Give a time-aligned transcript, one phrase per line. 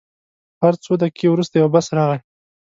[0.61, 2.19] هر څو دقیقې وروسته یو بس راغی.